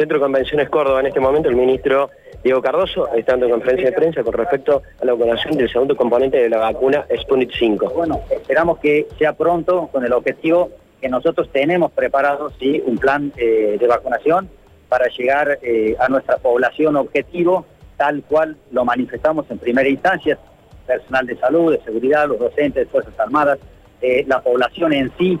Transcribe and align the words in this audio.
Centro 0.00 0.16
de 0.16 0.22
Convenciones 0.22 0.70
Córdoba 0.70 1.00
en 1.00 1.08
este 1.08 1.20
momento, 1.20 1.50
el 1.50 1.56
ministro 1.56 2.08
Diego 2.42 2.62
Cardoso, 2.62 3.12
estando 3.14 3.44
en 3.44 3.52
conferencia 3.52 3.90
de 3.90 3.92
prensa 3.92 4.22
con 4.22 4.32
respecto 4.32 4.82
a 4.98 5.04
la 5.04 5.12
vacunación 5.12 5.58
del 5.58 5.70
segundo 5.70 5.94
componente 5.94 6.38
de 6.38 6.48
la 6.48 6.56
vacuna 6.56 7.04
Sputnik 7.20 7.52
5. 7.52 7.92
Bueno, 7.94 8.22
esperamos 8.30 8.78
que 8.78 9.06
sea 9.18 9.34
pronto 9.34 9.90
con 9.92 10.02
el 10.02 10.14
objetivo 10.14 10.70
que 11.02 11.10
nosotros 11.10 11.50
tenemos 11.52 11.92
preparado 11.92 12.50
¿sí? 12.58 12.82
un 12.86 12.96
plan 12.96 13.30
eh, 13.36 13.76
de 13.78 13.86
vacunación 13.86 14.48
para 14.88 15.06
llegar 15.08 15.58
eh, 15.60 15.94
a 16.00 16.08
nuestra 16.08 16.38
población 16.38 16.96
objetivo, 16.96 17.66
tal 17.98 18.22
cual 18.22 18.56
lo 18.70 18.86
manifestamos 18.86 19.50
en 19.50 19.58
primera 19.58 19.90
instancia, 19.90 20.38
personal 20.86 21.26
de 21.26 21.36
salud, 21.36 21.72
de 21.72 21.84
seguridad, 21.84 22.26
los 22.26 22.38
docentes 22.38 22.88
Fuerzas 22.88 23.12
Armadas, 23.20 23.58
eh, 24.00 24.24
la 24.26 24.40
población 24.40 24.94
en 24.94 25.12
sí, 25.18 25.38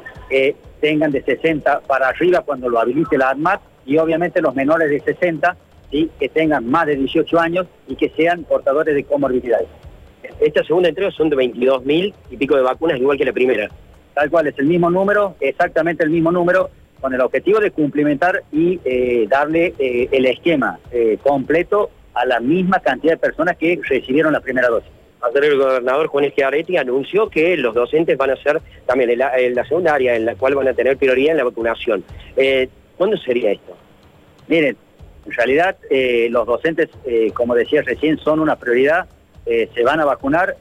tengan 0.82 1.12
de 1.12 1.22
60 1.22 1.80
para 1.86 2.08
arriba 2.08 2.42
cuando 2.42 2.68
lo 2.68 2.78
habilite 2.78 3.16
la 3.16 3.30
ADMAT 3.30 3.69
y 3.86 3.98
obviamente 3.98 4.40
los 4.40 4.54
menores 4.54 4.90
de 4.90 5.00
60 5.00 5.56
¿sí? 5.90 6.10
que 6.18 6.28
tengan 6.28 6.66
más 6.66 6.86
de 6.86 6.96
18 6.96 7.40
años 7.40 7.66
y 7.88 7.96
que 7.96 8.10
sean 8.10 8.44
portadores 8.44 8.94
de 8.94 9.04
comorbilidades. 9.04 9.68
Esta 10.40 10.64
segunda 10.64 10.88
entrega 10.88 11.10
son 11.10 11.28
de 11.28 11.36
22.000 11.36 12.14
y 12.30 12.36
pico 12.36 12.56
de 12.56 12.62
vacunas, 12.62 12.98
igual 12.98 13.18
que 13.18 13.24
la 13.24 13.32
primera. 13.32 13.68
Tal 14.14 14.30
cual, 14.30 14.46
es 14.46 14.58
el 14.58 14.66
mismo 14.66 14.90
número, 14.90 15.36
exactamente 15.40 16.02
el 16.02 16.10
mismo 16.10 16.32
número, 16.32 16.70
con 17.00 17.14
el 17.14 17.20
objetivo 17.20 17.60
de 17.60 17.70
cumplimentar 17.70 18.42
y 18.52 18.80
eh, 18.84 19.26
darle 19.28 19.74
eh, 19.78 20.08
el 20.12 20.26
esquema 20.26 20.78
eh, 20.90 21.18
completo 21.22 21.90
a 22.14 22.26
la 22.26 22.40
misma 22.40 22.80
cantidad 22.80 23.14
de 23.14 23.18
personas 23.18 23.56
que 23.56 23.80
recibieron 23.88 24.32
la 24.32 24.40
primera 24.40 24.68
dosis. 24.68 24.90
Ayer 25.22 25.44
el 25.44 25.58
gobernador 25.58 26.06
Juan 26.06 26.30
Schiaretti 26.30 26.76
anunció 26.78 27.28
que 27.28 27.56
los 27.56 27.74
docentes 27.74 28.16
van 28.16 28.30
a 28.30 28.36
ser 28.36 28.60
también 28.86 29.18
la, 29.18 29.32
la 29.50 29.64
segunda 29.66 29.94
área 29.94 30.16
en 30.16 30.24
la 30.24 30.34
cual 30.34 30.54
van 30.54 30.68
a 30.68 30.74
tener 30.74 30.96
prioridad 30.96 31.32
en 31.32 31.36
la 31.38 31.44
vacunación. 31.44 32.02
¿Cuándo 33.00 33.16
sería 33.16 33.52
esto? 33.52 33.74
Miren, 34.46 34.76
en 35.24 35.32
realidad 35.32 35.74
los 36.28 36.46
docentes, 36.46 36.90
como 37.32 37.54
decía 37.54 37.80
recién, 37.80 38.18
son 38.18 38.40
una 38.40 38.56
prioridad, 38.56 39.08
se 39.46 39.82
van 39.82 40.00
a 40.00 40.04
vacunar, 40.04 40.54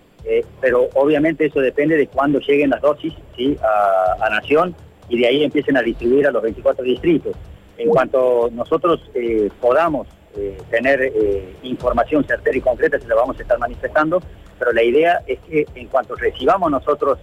pero 0.62 0.88
obviamente 0.94 1.48
eso 1.48 1.60
depende 1.60 1.98
de 1.98 2.08
cuándo 2.08 2.40
lleguen 2.40 2.70
las 2.70 2.80
dosis 2.80 3.14
a, 3.62 4.26
a 4.26 4.30
Nación 4.30 4.74
y 5.10 5.20
de 5.20 5.28
ahí 5.28 5.44
empiecen 5.44 5.76
a 5.76 5.82
distribuir 5.82 6.28
a 6.28 6.32
los 6.32 6.42
24 6.42 6.82
distritos. 6.86 7.36
En 7.78 7.90
cuanto 7.90 8.50
nosotros 8.54 9.02
eh, 9.16 9.50
podamos 9.60 10.08
eh, 10.38 10.58
tener 10.70 11.02
eh, 11.02 11.56
información 11.64 12.24
certera 12.24 12.58
y 12.58 12.62
concreta, 12.62 12.98
se 12.98 13.08
la 13.10 13.16
vamos 13.16 13.38
a 13.38 13.42
estar 13.42 13.60
manifestando, 13.60 14.24
pero 14.60 14.74
la 14.74 14.84
idea 14.84 15.22
es 15.26 15.40
que 15.40 15.66
en 15.74 15.88
cuanto 15.88 16.16
recibamos 16.16 16.70
nosotros 16.70 17.18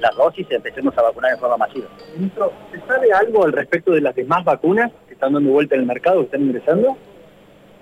las 0.00 0.16
dosis, 0.16 0.46
empecemos 0.50 0.96
a 0.96 1.02
vacunar 1.02 1.32
en 1.32 1.38
forma 1.38 1.56
masiva. 1.56 1.88
Ministro, 2.14 2.52
¿se 2.72 2.80
sabe 2.86 3.12
algo 3.12 3.44
al 3.44 3.52
respecto 3.52 3.92
de 3.92 4.00
las 4.00 4.14
demás 4.14 4.44
vacunas 4.44 4.92
que 5.08 5.14
están 5.14 5.32
dando 5.32 5.50
vuelta 5.50 5.74
en 5.74 5.82
el 5.82 5.86
mercado, 5.86 6.20
que 6.20 6.26
están 6.26 6.42
ingresando? 6.42 6.96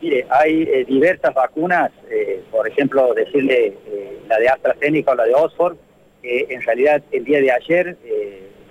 Mire, 0.00 0.26
hay 0.30 0.84
diversas 0.84 1.34
vacunas, 1.34 1.92
por 2.50 2.66
ejemplo, 2.66 3.14
decirle 3.14 3.76
la 4.28 4.38
de 4.38 4.48
AstraZeneca 4.48 5.12
o 5.12 5.14
la 5.14 5.24
de 5.24 5.34
Oxford, 5.34 5.76
que 6.22 6.46
en 6.48 6.62
realidad 6.62 7.02
el 7.12 7.24
día 7.24 7.40
de 7.40 7.52
ayer 7.52 7.96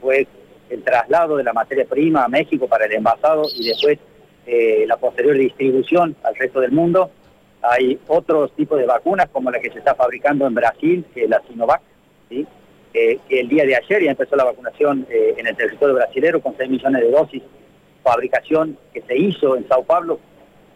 fue 0.01 0.27
el 0.69 0.83
traslado 0.83 1.37
de 1.37 1.43
la 1.43 1.53
materia 1.53 1.85
prima 1.85 2.25
a 2.25 2.27
México 2.27 2.67
para 2.67 2.85
el 2.85 2.93
envasado 2.93 3.43
y 3.55 3.67
después 3.67 3.99
eh, 4.45 4.85
la 4.87 4.97
posterior 4.97 5.37
distribución 5.37 6.15
al 6.23 6.35
resto 6.35 6.59
del 6.59 6.71
mundo. 6.71 7.11
Hay 7.63 7.99
otros 8.07 8.51
tipos 8.55 8.77
de 8.77 8.85
vacunas 8.85 9.29
como 9.31 9.49
la 9.49 9.59
que 9.59 9.71
se 9.71 9.79
está 9.79 9.95
fabricando 9.95 10.45
en 10.45 10.53
Brasil, 10.53 11.05
que 11.13 11.23
es 11.23 11.29
la 11.29 11.41
Sinovac, 11.47 11.81
¿sí? 12.29 12.45
que 12.91 13.19
el 13.29 13.49
día 13.49 13.65
de 13.65 13.75
ayer 13.75 14.03
ya 14.03 14.11
empezó 14.11 14.35
la 14.35 14.43
vacunación 14.43 15.07
eh, 15.09 15.33
en 15.37 15.47
el 15.47 15.55
territorio 15.55 15.95
brasilero 15.95 16.41
con 16.41 16.55
6 16.55 16.69
millones 16.69 17.01
de 17.01 17.09
dosis, 17.09 17.41
fabricación 18.03 18.77
que 18.93 19.01
se 19.01 19.17
hizo 19.17 19.55
en 19.55 19.67
Sao 19.67 19.83
Paulo. 19.83 20.19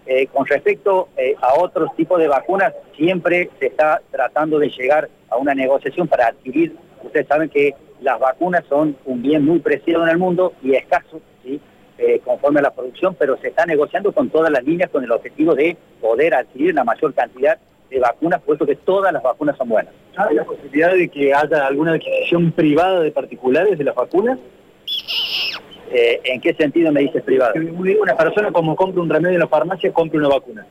Eh, 0.07 0.25
con 0.27 0.45
respecto 0.45 1.09
a 1.41 1.59
otros 1.59 1.93
tipos 1.97 2.17
de 2.17 2.29
vacunas, 2.29 2.73
siempre 2.95 3.49
se 3.59 3.67
está 3.67 4.01
tratando 4.09 4.57
de 4.57 4.69
llegar 4.69 5.09
a 5.29 5.35
una 5.35 5.53
negociación 5.53 6.07
para 6.07 6.27
adquirir, 6.27 6.75
ustedes 7.03 7.27
saben 7.27 7.49
que 7.49 7.75
las 8.01 8.19
vacunas 8.19 8.63
son 8.69 8.95
un 9.05 9.21
bien 9.21 9.43
muy 9.45 9.59
preciado 9.59 10.03
en 10.03 10.09
el 10.09 10.17
mundo 10.17 10.53
y 10.63 10.75
escaso. 10.75 11.21
Eh, 11.99 12.21
conforme 12.23 12.59
a 12.59 12.63
la 12.63 12.71
producción, 12.71 13.15
pero 13.17 13.37
se 13.37 13.47
está 13.47 13.65
negociando 13.65 14.11
con 14.11 14.29
todas 14.29 14.51
las 14.51 14.63
líneas 14.63 14.91
con 14.91 15.03
el 15.03 15.11
objetivo 15.11 15.55
de 15.55 15.75
poder 15.99 16.35
adquirir 16.35 16.75
la 16.75 16.83
mayor 16.83 17.11
cantidad 17.15 17.57
de 17.89 17.99
vacunas, 17.99 18.39
puesto 18.45 18.67
que 18.67 18.75
todas 18.75 19.11
las 19.11 19.23
vacunas 19.23 19.57
son 19.57 19.69
buenas. 19.69 19.91
¿Hay 20.15 20.35
la 20.35 20.43
posibilidad 20.43 20.93
de 20.93 21.09
que 21.09 21.33
haya 21.33 21.65
alguna 21.65 21.93
adquisición 21.93 22.51
privada 22.51 22.99
de 22.99 23.11
particulares 23.11 23.79
de 23.79 23.83
las 23.83 23.95
vacunas? 23.95 24.37
Eh, 25.89 26.19
¿En 26.23 26.39
qué 26.41 26.53
sentido 26.53 26.91
me 26.91 27.01
dices 27.01 27.23
privada? 27.23 27.53
Una 27.55 28.15
persona 28.15 28.51
como 28.51 28.75
compra 28.75 29.01
un 29.01 29.09
remedio 29.09 29.35
en 29.35 29.41
la 29.41 29.47
farmacia, 29.47 29.91
compra 29.91 30.19
una 30.19 30.29
vacuna. 30.29 30.67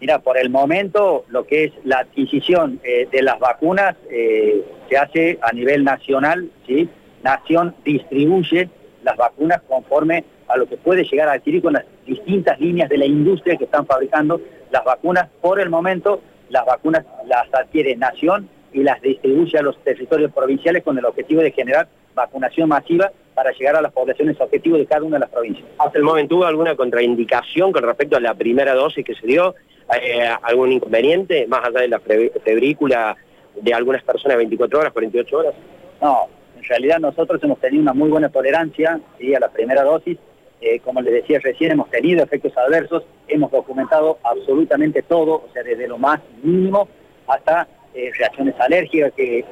Mira, 0.00 0.18
por 0.18 0.36
el 0.36 0.50
momento 0.50 1.24
lo 1.28 1.46
que 1.46 1.64
es 1.64 1.72
la 1.84 2.00
adquisición 2.00 2.80
eh, 2.82 3.08
de 3.10 3.22
las 3.22 3.38
vacunas 3.38 3.94
eh, 4.10 4.62
se 4.88 4.98
hace 4.98 5.38
a 5.40 5.52
nivel 5.52 5.84
nacional, 5.84 6.50
¿sí? 6.66 6.88
Nación 7.22 7.74
distribuye 7.84 8.68
las 9.04 9.16
vacunas 9.16 9.62
conforme 9.62 10.24
a 10.52 10.58
lo 10.58 10.66
que 10.66 10.76
puede 10.76 11.04
llegar 11.04 11.28
a 11.28 11.32
adquirir 11.32 11.62
con 11.62 11.72
las 11.72 11.84
distintas 12.06 12.60
líneas 12.60 12.88
de 12.88 12.98
la 12.98 13.06
industria 13.06 13.56
que 13.56 13.64
están 13.64 13.86
fabricando 13.86 14.40
las 14.70 14.84
vacunas. 14.84 15.28
Por 15.40 15.60
el 15.60 15.70
momento, 15.70 16.20
las 16.50 16.66
vacunas 16.66 17.04
las 17.26 17.52
adquiere 17.54 17.96
Nación 17.96 18.48
y 18.72 18.82
las 18.82 19.00
distribuye 19.00 19.58
a 19.58 19.62
los 19.62 19.78
territorios 19.82 20.32
provinciales 20.32 20.82
con 20.82 20.98
el 20.98 21.04
objetivo 21.04 21.42
de 21.42 21.52
generar 21.52 21.88
vacunación 22.14 22.68
masiva 22.68 23.10
para 23.34 23.52
llegar 23.52 23.76
a 23.76 23.82
las 23.82 23.92
poblaciones 23.92 24.38
objetivos 24.40 24.78
de 24.78 24.86
cada 24.86 25.02
una 25.02 25.16
de 25.16 25.20
las 25.20 25.30
provincias. 25.30 25.66
¿Hasta 25.78 25.98
el 25.98 26.04
momento 26.04 26.36
hubo 26.36 26.44
alguna 26.44 26.76
contraindicación 26.76 27.72
con 27.72 27.82
respecto 27.82 28.16
a 28.16 28.20
la 28.20 28.34
primera 28.34 28.74
dosis 28.74 29.04
que 29.04 29.14
se 29.14 29.26
dio? 29.26 29.54
Eh, 30.00 30.28
algún 30.42 30.72
inconveniente, 30.72 31.46
más 31.46 31.64
allá 31.64 31.80
de 31.80 31.88
la 31.88 32.00
febrícula 32.00 33.16
de 33.60 33.74
algunas 33.74 34.02
personas 34.02 34.36
24 34.36 34.78
horas, 34.78 34.92
48 34.92 35.36
horas? 35.38 35.54
No, 36.00 36.28
en 36.56 36.62
realidad 36.64 36.98
nosotros 36.98 37.42
hemos 37.42 37.58
tenido 37.58 37.82
una 37.82 37.92
muy 37.92 38.08
buena 38.08 38.28
tolerancia 38.28 39.00
a 39.00 39.40
la 39.40 39.48
primera 39.48 39.82
dosis. 39.82 40.18
Eh, 40.62 40.78
como 40.78 41.00
les 41.02 41.12
decía 41.12 41.40
recién, 41.42 41.72
hemos 41.72 41.90
tenido 41.90 42.22
efectos 42.22 42.56
adversos, 42.56 43.02
hemos 43.26 43.50
documentado 43.50 44.18
absolutamente 44.22 45.02
todo, 45.02 45.42
o 45.44 45.48
sea, 45.52 45.64
desde 45.64 45.88
lo 45.88 45.98
más 45.98 46.20
mínimo 46.40 46.88
hasta 47.26 47.66
eh, 47.94 48.12
reacciones 48.16 48.54
alérgicas, 48.60 49.12
que, 49.14 49.44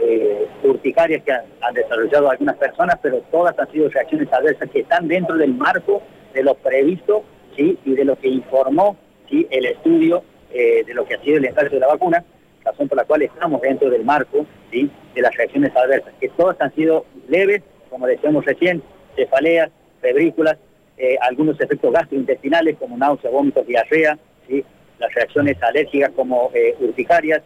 urticarias 0.63 1.25
que 1.25 1.33
han, 1.33 1.75
desarrollado 1.75 2.31
algunas 2.31 2.57
personas, 2.57 2.97
pero 3.03 3.19
todas 3.33 3.59
han 3.59 3.71
sido 3.73 3.89
reacciones 3.89 4.33
adversas 4.33 4.71
que 4.71 4.81
están 4.81 5.09
dentro 5.09 5.37
del 5.37 5.53
marco 5.53 6.01
de 6.33 6.45
lo 6.45 6.55
previsto 6.55 7.25
¿sí? 7.57 7.77
y 7.85 7.95
de 7.95 8.05
lo 8.05 8.17
que 8.17 8.29
informó 8.29 8.97
el 9.31 9.67
estudio 9.67 10.23
eh, 10.53 10.85
de 10.85 10.95
lo 10.95 11.05
que 11.05 11.15
ha 11.15 11.23
sido 11.23 11.39
el 11.39 11.45
ensayo 11.45 11.71
de 11.71 11.81
la 11.81 11.89
vacuna, 11.89 12.25
razón 12.65 12.89
por 12.89 12.97
la 12.97 13.05
cual 13.05 13.23
estamos 13.23 13.61
dentro 13.61 13.91
del 13.91 14.05
marco 14.05 14.47
¿sí? 14.71 14.89
de 15.15 15.23
las 15.23 15.37
reacciones 15.37 15.75
adversas, 15.75 16.15
que 16.21 16.29
todas 16.31 16.61
han 16.61 16.73
sido 16.75 17.05
leves, 17.29 17.63
como 17.89 18.07
decíamos 18.07 18.45
recién, 18.45 18.81
cefaleas, 19.17 19.71
febrículas, 20.01 20.57
eh, 21.01 21.17
algunos 21.23 21.59
efectos 21.59 21.93
gastrointestinales 21.93 22.77
como 22.79 22.95
náusea, 22.99 23.31
vómitos, 23.31 23.67
diarrea, 23.67 24.19
¿sí? 24.47 24.63
las 24.99 25.15
reacciones 25.15 25.57
alérgicas 25.63 26.11
como 26.11 26.51
eh, 26.53 26.77
urticarias, 26.79 27.43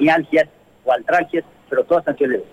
mialgias 0.00 0.48
o 0.86 0.92
altralgias, 0.92 1.44
pero 1.68 1.84
todas 1.84 2.16
sido 2.16 2.30
leves. 2.30 2.46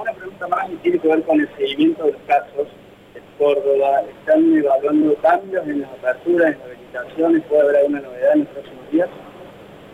una 0.00 0.12
pregunta 0.12 0.48
más 0.48 0.68
y 0.72 0.76
tiene 0.76 0.98
que 0.98 1.06
ver 1.06 1.22
con 1.22 1.40
el 1.40 1.48
seguimiento 1.56 2.04
de 2.04 2.12
los 2.12 2.22
casos 2.22 2.66
en 3.14 3.22
Córdoba. 3.38 4.02
¿Están 4.20 4.52
evaluando 4.56 5.14
cambios 5.22 5.68
en 5.68 5.82
las 5.82 5.90
aperturas, 5.92 6.56
en 6.56 7.42
¿Puede 7.42 7.62
haber 7.62 7.76
alguna 7.76 8.00
novedad 8.00 8.32
en 8.32 8.40
los 8.40 8.48
próximos 8.48 8.90
días? 8.90 9.08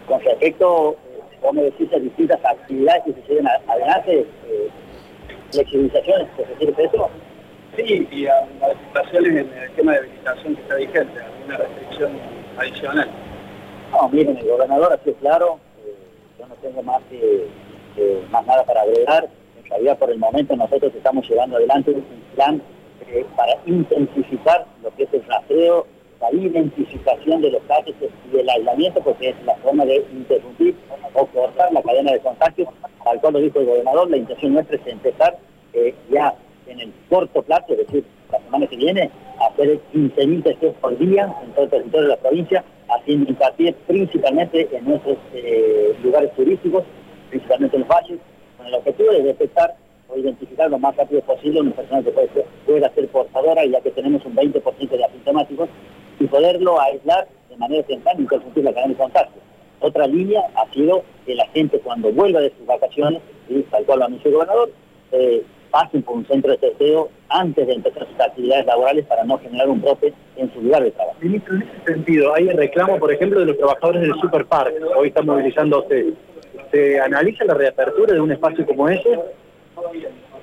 Con 0.07 0.21
respecto, 0.23 0.97
como 1.43 1.63
decís, 1.63 1.93
a 1.93 1.99
distintas 1.99 2.43
actividades 2.43 3.03
que 3.05 3.13
se 3.13 3.29
lleven 3.29 3.47
adelante, 3.69 4.21
eh, 4.21 4.69
flexibilizaciones, 5.51 6.29
¿se 6.35 6.45
refiere 6.45 6.83
eso? 6.83 7.11
Sí, 7.77 8.09
y 8.11 8.27
a 8.27 8.47
modificaciones 8.61 9.31
en 9.33 9.53
el 9.53 9.65
esquema 9.65 9.93
de 9.93 9.99
habilitación 9.99 10.55
que 10.55 10.63
está 10.63 10.75
vigente, 10.77 11.21
alguna 11.21 11.57
restricción 11.57 12.13
adicional. 12.57 13.09
No, 13.91 14.09
miren, 14.09 14.37
el 14.37 14.49
gobernador 14.49 14.93
ha 14.93 15.05
sido 15.05 15.17
claro, 15.17 15.59
eh, 15.85 15.95
yo 16.39 16.47
no 16.47 16.55
tengo 16.57 16.83
más, 16.83 17.03
más 18.31 18.47
nada 18.47 18.65
para 18.65 18.83
agregar, 18.83 19.29
en 19.59 19.71
realidad 19.71 19.99
por 19.99 20.11
el 20.11 20.19
momento 20.19 20.57
nosotros 20.57 20.93
estamos 20.95 21.29
llevando 21.29 21.57
adelante 21.57 21.91
un 21.91 22.05
plan 22.35 22.63
eh, 23.09 23.25
para 23.37 23.57
intensificar 23.67 24.67
lo 24.83 24.95
que 24.95 25.05
es 25.05 25.15
el 25.15 25.25
rastreo 25.27 25.87
la 26.21 26.33
identificación 26.33 27.43
de 27.43 27.51
los 27.51 27.63
casos 27.65 27.95
y 28.33 28.39
el 28.39 28.49
aislamiento, 28.49 29.01
porque 29.01 29.31
es 29.31 29.45
la 29.45 29.55
forma 29.57 29.85
de 29.85 29.97
interrumpir 30.13 30.75
o 31.13 31.27
cortar 31.27 31.73
la 31.73 31.83
cadena 31.83 32.13
de 32.13 32.21
contagios, 32.21 32.69
al 33.05 33.21
cual 33.21 33.35
lo 33.35 33.41
dijo 33.41 33.61
el 33.61 33.67
gobernador, 33.67 34.11
la 34.11 34.17
intención 34.17 34.55
nuestra 34.55 34.77
es 34.77 34.87
empezar 34.87 35.37
eh, 35.73 35.95
ya 36.11 36.35
en 36.75 36.81
el 36.81 36.93
corto 37.09 37.43
plazo, 37.43 37.67
es 37.73 37.79
decir, 37.79 38.05
la 38.31 38.39
semana 38.41 38.67
que 38.67 38.77
viene, 38.77 39.11
hacer 39.41 39.81
15.000 39.93 40.43
testeos 40.43 40.75
por 40.81 40.99
día 40.99 41.35
en 41.43 41.53
todo 41.53 41.65
el 41.65 41.71
territorio 41.71 42.03
de 42.03 42.09
la 42.09 42.17
provincia, 42.17 42.65
haciendo 42.89 43.31
hincapié 43.31 43.73
principalmente 43.87 44.69
en 44.73 44.85
nuestros 44.85 45.17
eh, 45.33 45.95
lugares 46.03 46.33
turísticos, 46.35 46.85
principalmente 47.31 47.77
en 47.77 47.81
los 47.83 47.89
valles, 47.89 48.19
con 48.57 48.67
el 48.67 48.75
objetivo 48.75 49.13
de 49.13 49.23
detectar 49.23 49.75
o 50.09 50.19
identificar 50.19 50.71
lo 50.71 50.79
más 50.79 50.95
rápido 50.97 51.23
posible 51.23 51.61
una 51.61 51.73
persona 51.73 52.03
que 52.03 52.11
puede, 52.11 52.29
pueda 52.67 52.93
ser 52.95 53.09
portadora, 53.09 53.65
ya 53.65 53.81
que 53.81 53.91
tenemos 53.91 54.25
un 54.27 54.35
20% 54.35 54.91
de 54.91 55.05
aplicación 55.05 55.69
poderlo 56.35 56.81
aislar 56.81 57.29
de 57.49 57.57
manera 57.57 57.83
temprana 57.85 58.19
y 58.19 58.23
interrumpir 58.23 58.65
la 58.65 58.73
cadena 58.73 58.93
de 58.93 58.99
contacto. 58.99 59.41
Otra 59.81 60.07
línea 60.07 60.43
ha 60.57 60.73
sido 60.73 61.05
que 61.27 61.35
la 61.35 61.47
gente 61.49 61.79
cuando 61.81 62.11
vuelva 62.13 62.41
de 62.41 62.53
sus 62.57 62.67
vacaciones, 62.67 63.21
y 63.49 63.63
tal 63.63 63.85
cual 63.85 63.99
lo 64.01 64.05
anunció 64.07 64.31
el 64.31 64.35
gobernador, 64.35 64.71
eh, 65.13 65.43
pasen 65.75 66.05
por 66.05 66.15
un 66.15 66.27
centro 66.29 66.53
de 66.53 66.59
testeo 66.59 67.09
antes 67.29 67.67
de 67.67 67.73
empezar 67.73 68.07
sus 68.07 68.21
actividades 68.21 68.65
laborales 68.65 69.05
para 69.07 69.25
no 69.25 69.41
generar 69.41 69.69
un 69.69 69.83
brote 69.83 70.15
en 70.37 70.53
su 70.55 70.63
lugar 70.63 70.85
de 70.85 70.93
trabajo. 70.93 71.19
Ministro, 71.21 71.57
en 71.57 71.63
ese 71.63 71.93
sentido, 71.95 72.33
hay 72.33 72.49
reclamo, 72.49 72.97
por 73.01 73.13
ejemplo, 73.13 73.41
de 73.41 73.47
los 73.47 73.59
trabajadores 73.59 74.03
del 74.03 74.15
Superpark, 74.21 74.73
hoy 74.97 75.09
están 75.09 75.73
ustedes. 75.75 76.15
¿Se 76.71 77.01
analiza 77.01 77.45
la 77.45 77.55
reapertura 77.55 78.15
de 78.15 78.21
un 78.21 78.31
espacio 78.31 78.65
como 78.65 78.89
ese? 78.89 79.19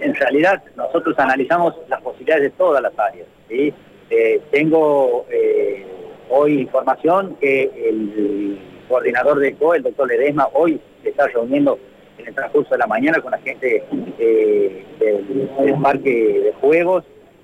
En 0.01 0.13
realidad, 0.15 0.61
nosotros 0.75 1.17
analizamos 1.17 1.75
las 1.87 2.01
posibilidades 2.01 2.43
de 2.43 2.49
todas 2.49 2.83
las 2.83 2.99
áreas. 2.99 3.27
¿sí? 3.47 3.73
Eh, 4.09 4.41
tengo 4.51 5.27
eh, 5.29 5.85
hoy 6.29 6.59
información 6.59 7.37
que 7.39 7.63
el 7.63 8.59
coordinador 8.89 9.39
de 9.39 9.53
COE, 9.55 9.77
el 9.77 9.83
doctor 9.83 10.09
Ledesma, 10.09 10.49
hoy 10.51 10.81
se 11.03 11.11
está 11.11 11.27
reuniendo 11.27 11.79
en 12.21 12.27
el 12.29 12.35
transcurso 12.35 12.71
de 12.71 12.77
la 12.77 12.87
mañana 12.87 13.19
con 13.19 13.31
la 13.31 13.39
gente 13.39 13.83
eh, 14.19 14.85
del, 14.99 15.81
parque 15.81 16.41
de 16.43 16.53
juegos, 16.53 17.03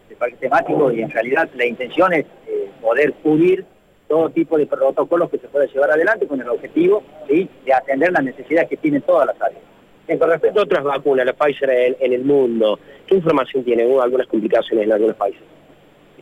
del 0.10 0.18
parque 0.18 0.38
temático, 0.38 0.92
y 0.92 1.02
en 1.02 1.10
realidad 1.10 1.50
la 1.56 1.66
intención 1.66 2.14
es 2.14 2.26
eh, 2.48 2.70
poder 2.82 3.14
cubrir 3.24 3.66
todo 4.08 4.30
tipo 4.30 4.58
de 4.58 4.66
protocolos 4.66 5.30
que 5.30 5.38
se 5.38 5.48
pueda 5.48 5.66
llevar 5.66 5.92
adelante 5.92 6.28
con 6.28 6.40
el 6.40 6.48
objetivo 6.48 7.04
de 7.28 7.74
atender 7.74 8.12
las 8.14 8.24
necesidades 8.24 8.70
que 8.70 8.78
tienen 8.78 9.02
todas 9.02 9.28
las 9.28 9.42
áreas. 9.42 9.62
En 10.08 10.18
con 10.18 10.30
respecto 10.30 10.62
a 10.62 10.64
otras 10.64 10.84
vacunas, 10.86 11.26
la 11.26 11.34
Pfizer 11.34 11.98
en, 12.00 12.14
el 12.14 12.24
mundo, 12.24 12.80
¿qué 13.06 13.16
información 13.16 13.66
tiene? 13.66 13.86
¿Hubo 13.86 14.02
algunas 14.02 14.28
complicaciones 14.28 14.86
en 14.86 14.94
algunos 14.94 15.18
países? 15.18 15.42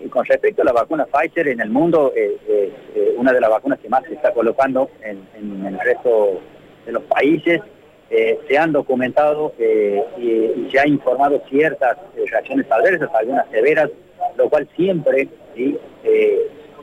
Y 0.04 0.08
con 0.10 0.26
respecto 0.26 0.64
a 0.64 0.66
la 0.66 0.74
vacuna 0.74 1.06
Pfizer 1.06 1.50
en 1.50 1.62
el 1.62 1.70
mundo, 1.70 2.12
eh, 2.16 2.72
una 3.18 3.32
de 3.32 3.40
las 3.40 3.52
vacunas 3.52 3.78
que 3.78 3.88
más 3.88 4.04
se 4.06 4.16
está 4.16 4.34
colocando 4.34 4.90
en, 5.04 5.22
en 5.36 5.66
el 5.68 5.80
resto 5.80 6.42
de 6.86 6.92
los 6.92 7.04
países. 7.04 7.62
Eh, 8.10 8.40
se 8.48 8.58
han 8.58 8.72
documentado 8.72 9.54
eh, 9.58 10.04
y, 10.18 10.70
se 10.72 10.80
ha 10.80 10.88
informado 10.88 11.42
ciertas 11.50 11.98
eh, 12.16 12.24
reacciones 12.30 12.70
adversas, 12.72 13.10
algunas 13.14 13.50
severas, 13.50 13.90
lo 14.38 14.50
cual 14.50 14.68
siempre 14.76 15.28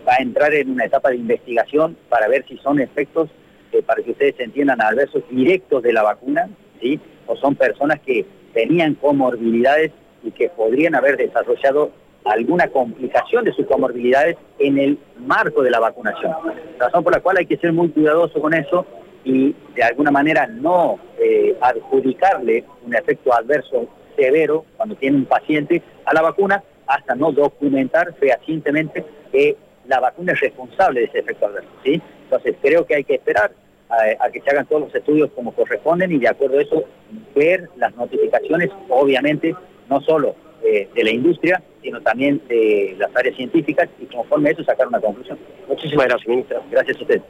va 0.07 0.15
a 0.19 0.23
entrar 0.23 0.53
en 0.53 0.71
una 0.71 0.87
etapa 0.87 1.11
de 1.11 1.17
investigación 1.17 1.97
para 2.09 2.27
ver 2.27 2.45
si 2.49 2.57
son 2.59 2.81
efectos, 2.81 3.31
para 3.87 4.03
que 4.03 4.11
ustedes 4.11 4.39
entiendan, 4.41 4.81
adversos 4.81 5.23
directos 5.31 5.83
de 5.83 5.93
la 5.93 6.03
vacuna, 6.03 6.49
¿sí? 6.81 6.99
o 7.27 7.37
son 7.37 7.55
personas 7.55 8.01
que 8.01 8.27
tenían 8.53 8.95
comorbilidades 8.95 9.93
y 10.25 10.33
que 10.33 10.49
podrían 10.49 10.95
haber 10.95 11.17
desarrollado 11.17 11.93
alguna 12.25 12.69
complicación 12.69 13.45
de 13.45 13.53
sus 13.53 13.67
comorbilidades 13.67 14.37
en 14.59 14.79
el 14.79 14.99
marco 15.19 15.63
de 15.63 15.71
la 15.71 15.79
vacunación. 15.79 16.33
Razón 16.79 17.05
por 17.05 17.13
la 17.13 17.21
cual 17.21 17.37
hay 17.39 17.47
que 17.47 17.57
ser 17.59 17.73
muy 17.73 17.91
cuidadoso 17.91 18.41
con 18.41 18.55
eso 18.55 18.87
y 19.25 19.55
de 19.75 19.83
alguna 19.83 20.11
manera 20.11 20.47
no 20.47 20.99
eh, 21.19 21.57
adjudicarle 21.61 22.65
un 22.85 22.95
efecto 22.95 23.33
adverso 23.33 23.89
severo 24.17 24.65
cuando 24.77 24.97
tiene 24.97 25.17
un 25.17 25.25
paciente 25.27 25.83
a 26.05 26.15
la 26.15 26.23
vacuna 26.23 26.63
hasta 26.87 27.15
no 27.15 27.33
documentar 27.33 28.15
fehacientemente 28.15 29.05
que 29.31 29.57
la 29.87 30.01
vacuna 30.01 30.33
es 30.33 30.41
responsable 30.41 31.01
de 31.01 31.07
ese 31.07 31.21
efecto 31.21 31.47
adverso. 31.47 31.71
¿sí? 31.85 32.01
Entonces 32.25 32.57
creo 32.61 32.87
que 32.87 32.97
hay 32.97 33.05
que 33.05 33.15
esperar 33.15 33.53
a, 33.89 34.31
que 34.31 34.41
se 34.41 34.51
hagan 34.51 34.67
todos 34.67 34.83
los 34.83 34.95
estudios 34.95 35.31
como 35.35 35.53
corresponden 35.53 36.13
y 36.13 36.19
de 36.19 36.29
acuerdo 36.29 36.59
a 36.59 36.63
eso 36.63 36.85
ver 37.35 37.69
las 37.77 37.95
notificaciones, 37.95 38.71
obviamente, 38.89 39.55
no 39.91 40.01
solo 40.01 40.35
eh, 40.65 40.89
de 40.95 41.05
la 41.05 41.11
industria, 41.11 41.63
sino 41.83 42.01
también 42.01 42.41
de 42.49 42.95
las 42.99 43.15
áreas 43.15 43.37
científicas 43.37 43.89
y 44.01 44.07
conforme 44.07 44.49
a 44.49 44.53
eso 44.53 44.65
sacar 44.65 44.89
una 44.89 45.01
conclusión. 45.01 45.39
Muchísimas 45.69 46.07
gracias, 46.07 46.29
ministra. 46.29 46.63
Gracias 46.71 46.97
a 46.97 47.03
usted. 47.03 47.21